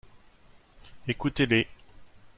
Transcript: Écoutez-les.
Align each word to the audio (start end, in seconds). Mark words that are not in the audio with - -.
Écoutez-les. 1.07 1.67